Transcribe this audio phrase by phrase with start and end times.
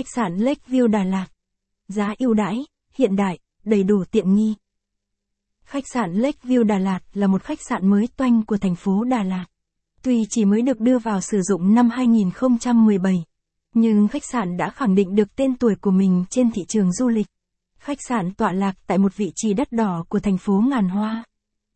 [0.00, 1.26] Khách sạn Lakeview Đà Lạt.
[1.88, 2.64] Giá ưu đãi,
[2.94, 4.54] hiện đại, đầy đủ tiện nghi.
[5.64, 9.22] Khách sạn Lakeview Đà Lạt là một khách sạn mới toanh của thành phố Đà
[9.22, 9.46] Lạt.
[10.02, 13.24] Tuy chỉ mới được đưa vào sử dụng năm 2017,
[13.74, 17.08] nhưng khách sạn đã khẳng định được tên tuổi của mình trên thị trường du
[17.08, 17.26] lịch.
[17.78, 21.24] Khách sạn tọa lạc tại một vị trí đất đỏ của thành phố Ngàn Hoa.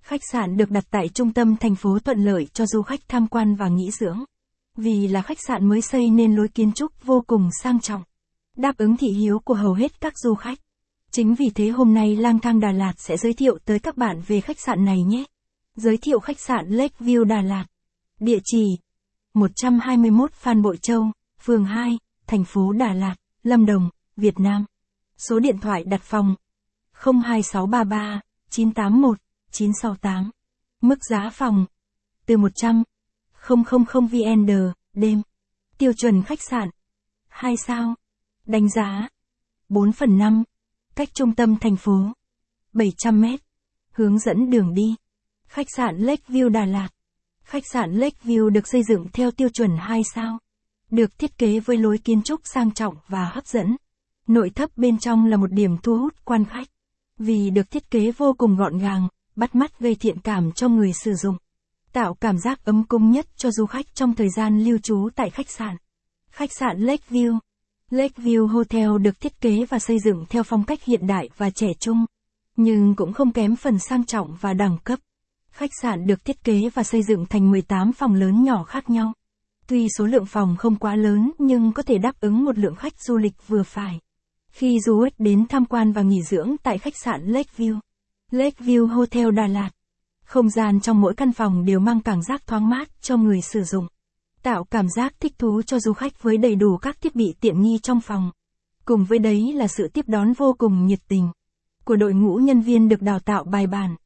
[0.02, 3.26] Khách sạn được đặt tại trung tâm thành phố thuận lợi cho du khách tham
[3.26, 4.24] quan và nghỉ dưỡng.
[4.76, 8.02] Vì là khách sạn mới xây nên lối kiến trúc vô cùng sang trọng.
[8.56, 10.58] Đáp ứng thị hiếu của hầu hết các du khách.
[11.10, 14.20] Chính vì thế hôm nay Lang Thang Đà Lạt sẽ giới thiệu tới các bạn
[14.26, 15.24] về khách sạn này nhé.
[15.76, 17.64] Giới thiệu khách sạn Lakeview Đà Lạt.
[18.20, 18.78] Địa chỉ
[19.34, 24.64] 121 Phan Bội Châu, phường 2, thành phố Đà Lạt, Lâm Đồng, Việt Nam.
[25.28, 26.34] Số điện thoại đặt phòng
[26.92, 29.18] 02633 981
[29.50, 30.30] 968.
[30.80, 31.66] Mức giá phòng
[32.26, 32.82] từ 100
[33.48, 34.50] 000 VND
[34.94, 35.22] đêm.
[35.78, 36.68] Tiêu chuẩn khách sạn
[37.28, 37.94] 2 sao.
[38.46, 39.08] Đánh giá
[39.68, 40.42] 4 phần 5.
[40.96, 42.12] Cách trung tâm thành phố
[42.72, 43.40] 700 mét.
[43.90, 44.94] Hướng dẫn đường đi.
[45.46, 46.88] Khách sạn Lakeview Đà Lạt.
[47.44, 50.38] Khách sạn Lakeview được xây dựng theo tiêu chuẩn 2 sao.
[50.90, 53.76] Được thiết kế với lối kiến trúc sang trọng và hấp dẫn.
[54.26, 56.68] Nội thất bên trong là một điểm thu hút quan khách.
[57.18, 60.92] Vì được thiết kế vô cùng gọn gàng, bắt mắt gây thiện cảm cho người
[60.92, 61.36] sử dụng.
[61.92, 65.30] Tạo cảm giác ấm cung nhất cho du khách trong thời gian lưu trú tại
[65.30, 65.76] khách sạn.
[66.30, 67.38] Khách sạn Lakeview
[67.94, 71.68] Lakeview Hotel được thiết kế và xây dựng theo phong cách hiện đại và trẻ
[71.80, 72.04] trung,
[72.56, 74.98] nhưng cũng không kém phần sang trọng và đẳng cấp.
[75.50, 79.12] Khách sạn được thiết kế và xây dựng thành 18 phòng lớn nhỏ khác nhau.
[79.66, 83.00] Tuy số lượng phòng không quá lớn nhưng có thể đáp ứng một lượng khách
[83.00, 84.00] du lịch vừa phải.
[84.50, 87.78] Khi du khách đến tham quan và nghỉ dưỡng tại khách sạn Lakeview,
[88.30, 89.70] Lakeview Hotel Đà Lạt,
[90.24, 93.62] không gian trong mỗi căn phòng đều mang cảm giác thoáng mát cho người sử
[93.62, 93.86] dụng.
[94.44, 97.62] Tạo cảm giác thích thú cho du khách với đầy đủ các thiết bị tiện
[97.62, 98.30] nghi trong phòng.
[98.84, 101.28] Cùng với đấy là sự tiếp đón vô cùng nhiệt tình
[101.84, 103.96] của đội ngũ nhân viên được đào tạo bài bản,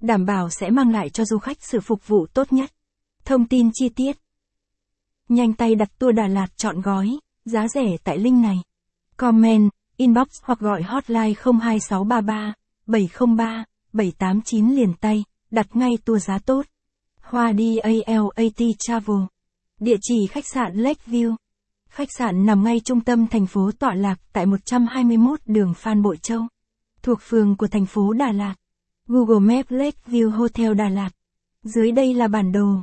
[0.00, 2.70] đảm bảo sẽ mang lại cho du khách sự phục vụ tốt nhất.
[3.24, 4.16] Thông tin chi tiết
[5.28, 8.56] Nhanh tay đặt tour Đà Lạt chọn gói, giá rẻ tại link này.
[9.16, 12.54] Comment, inbox hoặc gọi hotline 02633
[12.86, 16.66] 703 789 liền tay, đặt ngay tour giá tốt.
[17.20, 19.16] Hoa đi ALAT Travel.
[19.80, 21.36] Địa chỉ khách sạn Lakeview.
[21.88, 26.16] Khách sạn nằm ngay trung tâm thành phố tọa lạc tại 121 đường Phan Bội
[26.16, 26.40] Châu.
[27.02, 28.54] Thuộc phường của thành phố Đà Lạt.
[29.08, 31.10] Google Maps Lakeview Hotel Đà Lạt.
[31.62, 32.82] Dưới đây là bản đồ.